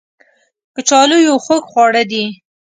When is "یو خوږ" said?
1.27-1.63